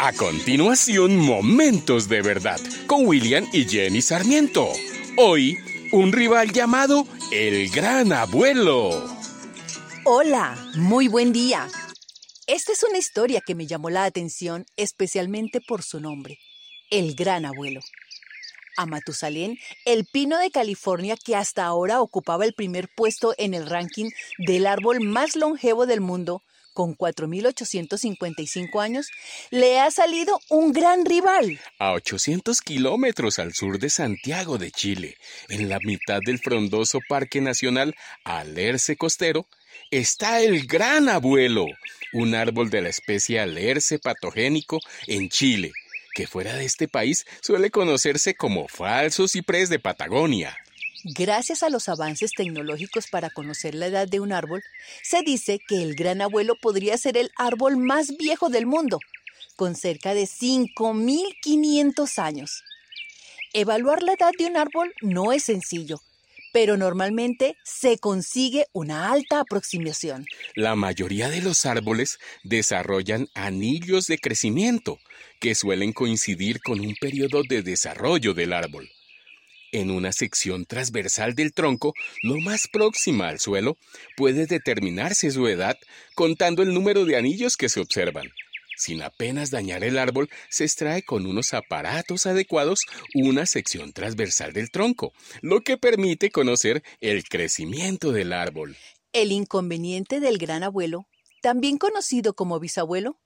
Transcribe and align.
A 0.00 0.12
continuación, 0.12 1.16
Momentos 1.16 2.08
de 2.08 2.22
Verdad 2.22 2.60
con 2.86 3.04
William 3.04 3.44
y 3.52 3.64
Jenny 3.68 4.00
Sarmiento. 4.00 4.68
Hoy, 5.16 5.58
un 5.90 6.12
rival 6.12 6.52
llamado 6.52 7.04
El 7.32 7.68
Gran 7.70 8.12
Abuelo. 8.12 8.90
Hola, 10.04 10.56
muy 10.76 11.08
buen 11.08 11.32
día. 11.32 11.66
Esta 12.46 12.70
es 12.70 12.84
una 12.84 12.96
historia 12.96 13.42
que 13.44 13.56
me 13.56 13.66
llamó 13.66 13.90
la 13.90 14.04
atención 14.04 14.66
especialmente 14.76 15.60
por 15.60 15.82
su 15.82 15.98
nombre, 15.98 16.38
El 16.90 17.16
Gran 17.16 17.44
Abuelo. 17.44 17.80
A 18.76 18.86
Matusalén, 18.86 19.58
el 19.84 20.06
pino 20.06 20.38
de 20.38 20.52
California 20.52 21.16
que 21.16 21.34
hasta 21.34 21.64
ahora 21.64 22.00
ocupaba 22.00 22.44
el 22.44 22.54
primer 22.54 22.88
puesto 22.88 23.34
en 23.36 23.52
el 23.52 23.68
ranking 23.68 24.10
del 24.38 24.68
árbol 24.68 25.00
más 25.00 25.34
longevo 25.34 25.86
del 25.86 26.00
mundo, 26.00 26.44
con 26.72 26.96
4.855 26.96 28.82
años, 28.82 29.08
le 29.50 29.80
ha 29.80 29.90
salido 29.90 30.38
un 30.48 30.72
gran 30.72 31.04
rival. 31.04 31.58
A 31.78 31.92
800 31.92 32.60
kilómetros 32.60 33.38
al 33.38 33.54
sur 33.54 33.78
de 33.78 33.90
Santiago 33.90 34.58
de 34.58 34.70
Chile, 34.70 35.16
en 35.48 35.68
la 35.68 35.78
mitad 35.82 36.20
del 36.24 36.38
frondoso 36.38 37.00
Parque 37.08 37.40
Nacional 37.40 37.94
Alerce 38.24 38.96
Costero, 38.96 39.46
está 39.90 40.40
el 40.40 40.66
gran 40.66 41.08
abuelo, 41.08 41.66
un 42.12 42.34
árbol 42.34 42.70
de 42.70 42.82
la 42.82 42.88
especie 42.88 43.40
Alerce 43.40 43.98
patogénico 43.98 44.78
en 45.06 45.28
Chile, 45.28 45.72
que 46.14 46.26
fuera 46.26 46.54
de 46.54 46.64
este 46.64 46.88
país 46.88 47.26
suele 47.40 47.70
conocerse 47.70 48.34
como 48.34 48.68
falso 48.68 49.28
ciprés 49.28 49.68
de 49.68 49.78
Patagonia. 49.78 50.56
Gracias 51.04 51.62
a 51.62 51.70
los 51.70 51.88
avances 51.88 52.32
tecnológicos 52.32 53.06
para 53.06 53.30
conocer 53.30 53.74
la 53.74 53.86
edad 53.86 54.08
de 54.08 54.18
un 54.18 54.32
árbol, 54.32 54.62
se 55.02 55.22
dice 55.22 55.60
que 55.66 55.82
el 55.82 55.94
gran 55.94 56.20
abuelo 56.20 56.56
podría 56.60 56.98
ser 56.98 57.16
el 57.16 57.30
árbol 57.36 57.76
más 57.76 58.16
viejo 58.16 58.48
del 58.48 58.66
mundo, 58.66 58.98
con 59.54 59.76
cerca 59.76 60.12
de 60.12 60.24
5.500 60.24 62.18
años. 62.18 62.64
Evaluar 63.52 64.02
la 64.02 64.14
edad 64.14 64.32
de 64.36 64.46
un 64.46 64.56
árbol 64.56 64.92
no 65.00 65.32
es 65.32 65.44
sencillo, 65.44 66.00
pero 66.52 66.76
normalmente 66.76 67.56
se 67.62 67.98
consigue 67.98 68.66
una 68.72 69.12
alta 69.12 69.40
aproximación. 69.40 70.26
La 70.56 70.74
mayoría 70.74 71.28
de 71.28 71.42
los 71.42 71.64
árboles 71.64 72.18
desarrollan 72.42 73.28
anillos 73.34 74.06
de 74.06 74.18
crecimiento, 74.18 74.98
que 75.40 75.54
suelen 75.54 75.92
coincidir 75.92 76.60
con 76.60 76.80
un 76.80 76.96
periodo 77.00 77.42
de 77.48 77.62
desarrollo 77.62 78.34
del 78.34 78.52
árbol. 78.52 78.90
En 79.70 79.90
una 79.90 80.12
sección 80.12 80.64
transversal 80.64 81.34
del 81.34 81.52
tronco, 81.52 81.92
lo 82.22 82.38
más 82.38 82.68
próxima 82.72 83.28
al 83.28 83.38
suelo, 83.38 83.76
puede 84.16 84.46
determinarse 84.46 85.30
su 85.30 85.46
edad 85.46 85.76
contando 86.14 86.62
el 86.62 86.72
número 86.72 87.04
de 87.04 87.16
anillos 87.16 87.56
que 87.56 87.68
se 87.68 87.80
observan. 87.80 88.30
Sin 88.78 89.02
apenas 89.02 89.50
dañar 89.50 89.84
el 89.84 89.98
árbol, 89.98 90.30
se 90.48 90.64
extrae 90.64 91.02
con 91.02 91.26
unos 91.26 91.52
aparatos 91.52 92.26
adecuados 92.26 92.86
una 93.12 93.44
sección 93.44 93.92
transversal 93.92 94.52
del 94.52 94.70
tronco, 94.70 95.12
lo 95.42 95.60
que 95.60 95.76
permite 95.76 96.30
conocer 96.30 96.82
el 97.00 97.24
crecimiento 97.24 98.12
del 98.12 98.32
árbol. 98.32 98.76
El 99.12 99.32
inconveniente 99.32 100.20
del 100.20 100.38
gran 100.38 100.62
abuelo, 100.62 101.08
también 101.42 101.76
conocido 101.76 102.34
como 102.34 102.60
bisabuelo, 102.60 103.18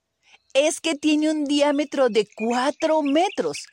es 0.54 0.80
que 0.80 0.94
tiene 0.94 1.30
un 1.30 1.44
diámetro 1.44 2.08
de 2.08 2.26
4 2.34 3.02
metros, 3.02 3.66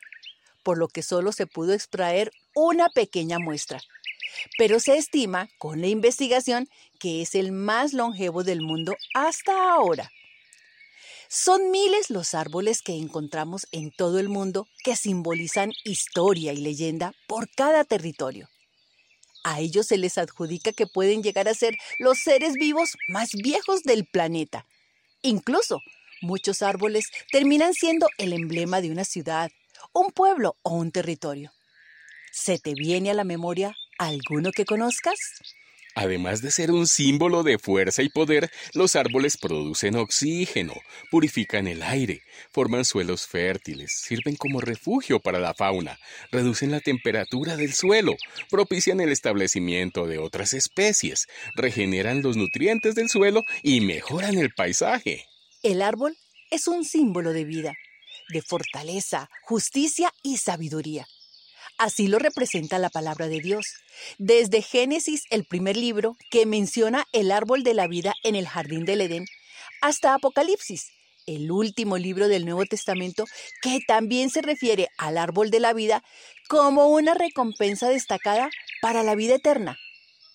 por 0.62 0.78
lo 0.78 0.88
que 0.88 1.02
solo 1.02 1.32
se 1.32 1.46
pudo 1.46 1.72
extraer 1.72 2.32
una 2.54 2.88
pequeña 2.88 3.38
muestra. 3.38 3.80
Pero 4.58 4.80
se 4.80 4.96
estima, 4.96 5.48
con 5.58 5.80
la 5.80 5.88
investigación, 5.88 6.68
que 6.98 7.22
es 7.22 7.34
el 7.34 7.52
más 7.52 7.92
longevo 7.92 8.44
del 8.44 8.60
mundo 8.60 8.96
hasta 9.14 9.72
ahora. 9.72 10.10
Son 11.28 11.70
miles 11.70 12.10
los 12.10 12.34
árboles 12.34 12.82
que 12.82 12.96
encontramos 12.96 13.66
en 13.70 13.92
todo 13.92 14.18
el 14.18 14.28
mundo 14.28 14.66
que 14.82 14.96
simbolizan 14.96 15.72
historia 15.84 16.52
y 16.52 16.56
leyenda 16.56 17.14
por 17.28 17.48
cada 17.50 17.84
territorio. 17.84 18.48
A 19.44 19.60
ellos 19.60 19.86
se 19.86 19.96
les 19.96 20.18
adjudica 20.18 20.72
que 20.72 20.86
pueden 20.86 21.22
llegar 21.22 21.48
a 21.48 21.54
ser 21.54 21.76
los 21.98 22.18
seres 22.18 22.54
vivos 22.54 22.96
más 23.08 23.30
viejos 23.32 23.82
del 23.84 24.06
planeta. 24.06 24.66
Incluso, 25.22 25.80
muchos 26.20 26.62
árboles 26.62 27.06
terminan 27.30 27.74
siendo 27.74 28.08
el 28.18 28.32
emblema 28.32 28.80
de 28.80 28.90
una 28.90 29.04
ciudad, 29.04 29.50
un 29.92 30.10
pueblo 30.10 30.56
o 30.62 30.74
un 30.74 30.92
territorio. 30.92 31.52
¿Se 32.32 32.58
te 32.58 32.74
viene 32.74 33.10
a 33.10 33.14
la 33.14 33.24
memoria 33.24 33.74
alguno 33.98 34.52
que 34.52 34.64
conozcas? 34.64 35.18
Además 35.96 36.40
de 36.40 36.52
ser 36.52 36.70
un 36.70 36.86
símbolo 36.86 37.42
de 37.42 37.58
fuerza 37.58 38.02
y 38.02 38.08
poder, 38.08 38.50
los 38.74 38.94
árboles 38.94 39.36
producen 39.36 39.96
oxígeno, 39.96 40.74
purifican 41.10 41.66
el 41.66 41.82
aire, 41.82 42.22
forman 42.52 42.84
suelos 42.84 43.26
fértiles, 43.26 44.00
sirven 44.00 44.36
como 44.36 44.60
refugio 44.60 45.18
para 45.18 45.40
la 45.40 45.52
fauna, 45.52 45.98
reducen 46.30 46.70
la 46.70 46.80
temperatura 46.80 47.56
del 47.56 47.74
suelo, 47.74 48.14
propician 48.50 49.00
el 49.00 49.10
establecimiento 49.10 50.06
de 50.06 50.18
otras 50.18 50.54
especies, 50.54 51.26
regeneran 51.56 52.22
los 52.22 52.36
nutrientes 52.36 52.94
del 52.94 53.08
suelo 53.08 53.44
y 53.62 53.80
mejoran 53.80 54.38
el 54.38 54.50
paisaje. 54.54 55.26
El 55.62 55.82
árbol 55.82 56.16
es 56.52 56.68
un 56.68 56.84
símbolo 56.84 57.32
de 57.32 57.44
vida, 57.44 57.74
de 58.30 58.42
fortaleza, 58.42 59.28
justicia 59.42 60.12
y 60.22 60.38
sabiduría. 60.38 61.06
Así 61.78 62.08
lo 62.08 62.18
representa 62.18 62.78
la 62.78 62.90
palabra 62.90 63.28
de 63.28 63.40
Dios. 63.40 63.66
Desde 64.18 64.60
Génesis, 64.62 65.22
el 65.30 65.44
primer 65.44 65.76
libro, 65.76 66.16
que 66.30 66.44
menciona 66.44 67.06
el 67.12 67.32
árbol 67.32 67.62
de 67.62 67.74
la 67.74 67.86
vida 67.86 68.14
en 68.22 68.36
el 68.36 68.46
jardín 68.46 68.84
del 68.84 69.00
Edén, 69.00 69.26
hasta 69.80 70.14
Apocalipsis, 70.14 70.92
el 71.26 71.50
último 71.50 71.96
libro 71.96 72.28
del 72.28 72.44
Nuevo 72.44 72.66
Testamento, 72.66 73.24
que 73.62 73.80
también 73.86 74.30
se 74.30 74.42
refiere 74.42 74.88
al 74.98 75.16
árbol 75.16 75.50
de 75.50 75.60
la 75.60 75.72
vida 75.72 76.02
como 76.48 76.88
una 76.88 77.14
recompensa 77.14 77.88
destacada 77.88 78.50
para 78.82 79.02
la 79.02 79.14
vida 79.14 79.36
eterna. 79.36 79.78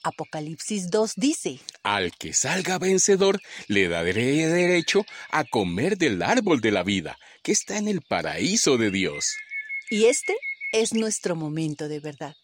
Apocalipsis 0.05 0.91
2 0.91 1.13
dice, 1.16 1.59
Al 1.81 2.11
que 2.16 2.31
salga 2.33 2.77
vencedor 2.77 3.41
le 3.67 3.88
daré 3.88 4.45
derecho 4.45 5.03
a 5.31 5.45
comer 5.45 5.97
del 5.97 6.21
árbol 6.21 6.61
de 6.61 6.69
la 6.69 6.83
vida, 6.83 7.17
que 7.41 7.51
está 7.51 7.79
en 7.79 7.88
el 7.88 8.01
paraíso 8.01 8.77
de 8.77 8.91
Dios. 8.91 9.35
Y 9.89 10.05
este 10.05 10.35
es 10.71 10.94
nuestro 10.94 11.35
momento 11.35 11.88
de 11.88 11.99
verdad. 11.99 12.35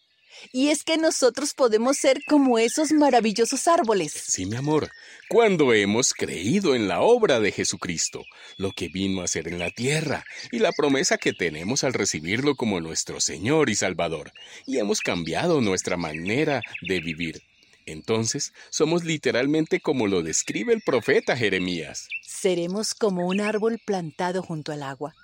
Y 0.52 0.70
es 0.70 0.82
que 0.82 0.96
nosotros 0.96 1.54
podemos 1.54 1.98
ser 1.98 2.18
como 2.26 2.58
esos 2.58 2.90
maravillosos 2.90 3.68
árboles. 3.68 4.12
Sí, 4.12 4.44
mi 4.44 4.56
amor, 4.56 4.90
cuando 5.28 5.72
hemos 5.72 6.14
creído 6.14 6.74
en 6.74 6.88
la 6.88 7.02
obra 7.02 7.38
de 7.38 7.52
Jesucristo, 7.52 8.24
lo 8.56 8.72
que 8.72 8.88
vino 8.88 9.20
a 9.20 9.26
hacer 9.26 9.46
en 9.46 9.60
la 9.60 9.70
tierra 9.70 10.24
y 10.50 10.58
la 10.58 10.72
promesa 10.72 11.16
que 11.16 11.32
tenemos 11.32 11.84
al 11.84 11.92
recibirlo 11.92 12.56
como 12.56 12.80
nuestro 12.80 13.20
Señor 13.20 13.70
y 13.70 13.76
Salvador, 13.76 14.32
y 14.66 14.78
hemos 14.78 15.00
cambiado 15.00 15.60
nuestra 15.60 15.96
manera 15.96 16.60
de 16.80 17.00
vivir. 17.00 17.42
Entonces, 17.86 18.52
somos 18.70 19.04
literalmente 19.04 19.80
como 19.80 20.06
lo 20.06 20.22
describe 20.22 20.72
el 20.72 20.82
profeta 20.82 21.36
Jeremías. 21.36 22.08
Seremos 22.22 22.94
como 22.94 23.26
un 23.26 23.40
árbol 23.40 23.80
plantado 23.84 24.42
junto 24.42 24.72
al 24.72 24.82
agua 24.82 25.14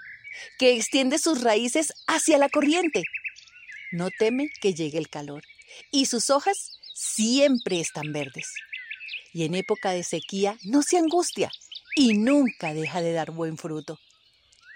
que 0.58 0.76
extiende 0.76 1.18
sus 1.18 1.42
raíces 1.42 1.92
hacia 2.06 2.38
la 2.38 2.48
corriente. 2.48 3.04
No 3.92 4.08
teme 4.18 4.50
que 4.60 4.74
llegue 4.74 4.98
el 4.98 5.08
calor 5.08 5.42
y 5.90 6.06
sus 6.06 6.30
hojas 6.30 6.78
siempre 6.94 7.80
están 7.80 8.12
verdes. 8.12 8.52
Y 9.32 9.44
en 9.44 9.54
época 9.54 9.92
de 9.92 10.04
sequía 10.04 10.56
no 10.64 10.82
se 10.82 10.98
angustia 10.98 11.50
y 11.94 12.14
nunca 12.14 12.74
deja 12.74 13.00
de 13.02 13.12
dar 13.12 13.30
buen 13.30 13.56
fruto. 13.56 13.98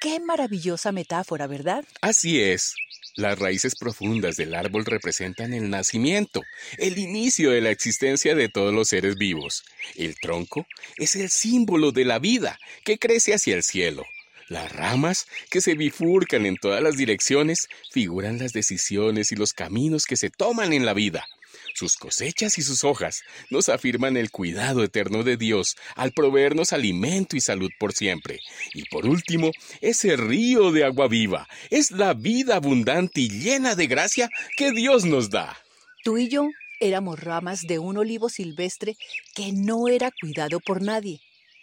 Qué 0.03 0.19
maravillosa 0.19 0.91
metáfora, 0.91 1.47
¿verdad? 1.47 1.85
Así 2.01 2.41
es. 2.43 2.75
Las 3.15 3.39
raíces 3.39 3.77
profundas 3.77 4.37
del 4.37 4.53
árbol 4.53 4.85
representan 4.85 5.53
el 5.53 5.71
nacimiento, 5.71 6.43
el 6.79 6.99
inicio 6.99 7.53
de 7.53 7.61
la 7.61 7.71
existencia 7.71 8.35
de 8.35 8.49
todos 8.49 8.75
los 8.75 8.89
seres 8.89 9.15
vivos. 9.15 9.63
El 9.95 10.17
tronco 10.17 10.67
es 10.97 11.15
el 11.15 11.31
símbolo 11.31 11.93
de 11.93 12.05
la 12.05 12.19
vida 12.19 12.59
que 12.83 12.99
crece 12.99 13.33
hacia 13.33 13.55
el 13.55 13.63
cielo. 13.63 14.03
Las 14.49 14.73
ramas, 14.73 15.29
que 15.51 15.61
se 15.61 15.75
bifurcan 15.75 16.47
en 16.47 16.57
todas 16.57 16.83
las 16.83 16.97
direcciones, 16.97 17.69
figuran 17.93 18.39
las 18.39 18.53
decisiones 18.53 19.31
y 19.31 19.37
los 19.37 19.53
caminos 19.53 20.07
que 20.07 20.17
se 20.17 20.31
toman 20.31 20.73
en 20.73 20.85
la 20.85 20.95
vida. 20.95 21.25
Sus 21.75 21.97
cosechas 21.97 22.59
y 22.59 22.63
sus 22.63 22.85
hojas 22.85 23.23
nos 23.51 23.69
afirman 23.69 24.17
el 24.17 24.31
cuidado 24.31 24.83
eterno 24.85 25.23
de 25.23 25.37
Dios 25.37 25.77
al 25.97 26.13
proveernos 26.13 26.73
alimento 26.73 27.37
y 27.37 27.41
salud 27.41 27.71
por 27.79 27.93
siempre. 27.93 28.41
Y 28.75 28.85
por 28.85 29.07
último, 29.07 29.51
ese 29.81 30.17
río 30.17 30.71
de 30.73 30.85
agua 30.85 31.09
viva 31.09 31.49
es 31.71 31.91
la 31.91 32.15
vida 32.15 32.57
abundante 32.57 33.21
y 33.21 33.29
llena 33.29 33.75
de 33.75 33.87
gracia 33.87 34.31
que 34.57 34.73
Dios 34.73 35.05
nos 35.05 35.31
da. 35.31 35.57
Tú 36.05 36.19
y 36.19 36.29
yo 36.29 36.49
éramos 36.81 37.21
ramas 37.21 37.63
de 37.63 37.79
un 37.79 37.97
olivo 37.97 38.29
silvestre 38.29 38.97
que 39.35 39.53
no 39.53 39.89
era 39.89 40.11
cuidado 40.21 40.61
por 40.61 40.83
nadie 40.83 41.21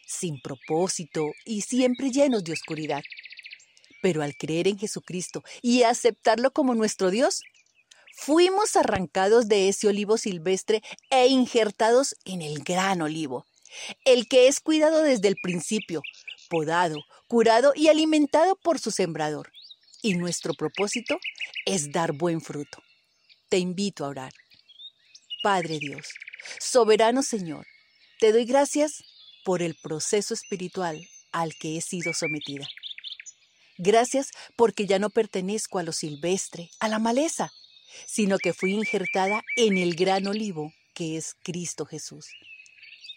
sin 0.09 0.41
propósito 0.41 1.31
y 1.45 1.61
siempre 1.61 2.09
llenos 2.09 2.43
de 2.43 2.53
oscuridad. 2.53 3.03
Pero 4.01 4.23
al 4.23 4.35
creer 4.35 4.67
en 4.67 4.77
Jesucristo 4.77 5.43
y 5.61 5.83
aceptarlo 5.83 6.51
como 6.51 6.73
nuestro 6.73 7.11
Dios, 7.11 7.43
fuimos 8.19 8.75
arrancados 8.75 9.47
de 9.47 9.69
ese 9.69 9.87
olivo 9.87 10.17
silvestre 10.17 10.81
e 11.09 11.27
injertados 11.27 12.15
en 12.25 12.41
el 12.41 12.59
gran 12.63 13.01
olivo, 13.01 13.45
el 14.03 14.27
que 14.27 14.47
es 14.47 14.59
cuidado 14.59 15.03
desde 15.03 15.29
el 15.29 15.35
principio, 15.41 16.01
podado, 16.49 16.97
curado 17.27 17.71
y 17.75 17.87
alimentado 17.87 18.57
por 18.57 18.79
su 18.79 18.91
sembrador. 18.91 19.51
Y 20.01 20.15
nuestro 20.15 20.53
propósito 20.53 21.17
es 21.65 21.91
dar 21.91 22.11
buen 22.13 22.41
fruto. 22.41 22.81
Te 23.49 23.57
invito 23.57 24.03
a 24.03 24.09
orar. 24.09 24.33
Padre 25.41 25.79
Dios, 25.79 26.07
soberano 26.59 27.23
Señor, 27.23 27.65
te 28.19 28.33
doy 28.33 28.43
gracias 28.45 29.01
por 29.45 29.61
el 29.61 29.75
proceso 29.81 30.33
espiritual 30.33 31.07
al 31.31 31.53
que 31.55 31.77
he 31.77 31.81
sido 31.81 32.13
sometida. 32.13 32.67
Gracias 33.77 34.31
porque 34.57 34.85
ya 34.85 34.99
no 34.99 35.09
pertenezco 35.09 35.79
a 35.79 35.83
lo 35.83 35.93
silvestre, 35.93 36.69
a 36.81 36.89
la 36.89 36.99
maleza, 36.99 37.53
sino 38.05 38.37
que 38.37 38.53
fui 38.53 38.73
injertada 38.73 39.43
en 39.55 39.77
el 39.77 39.95
gran 39.95 40.27
olivo 40.27 40.73
que 40.93 41.15
es 41.15 41.35
Cristo 41.43 41.85
Jesús. 41.85 42.27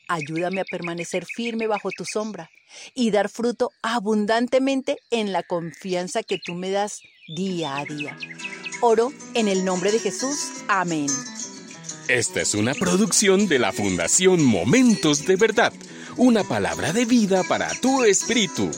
Ayúdame 0.07 0.61
a 0.61 0.65
permanecer 0.65 1.25
firme 1.25 1.67
bajo 1.67 1.91
tu 1.91 2.05
sombra 2.05 2.51
y 2.95 3.11
dar 3.11 3.29
fruto 3.29 3.71
abundantemente 3.83 4.99
en 5.11 5.33
la 5.33 5.43
confianza 5.43 6.23
que 6.23 6.39
tú 6.39 6.55
me 6.55 6.71
das 6.71 7.01
día 7.35 7.79
a 7.79 7.85
día. 7.85 8.17
Oro 8.83 9.13
en 9.35 9.49
el 9.49 9.65
nombre 9.65 9.91
de 9.91 9.99
Jesús. 9.99 10.63
Amén. 10.69 11.09
Esta 12.09 12.41
es 12.41 12.55
una 12.55 12.75
producción 12.75 13.49
de 13.49 13.59
la 13.59 13.73
Fundación 13.73 14.45
Momentos 14.45 15.25
de 15.27 15.37
Verdad, 15.37 15.73
una 16.17 16.45
palabra 16.45 16.93
de 16.93 17.05
vida 17.05 17.43
para 17.49 17.71
tu 17.81 18.05
espíritu. 18.05 18.71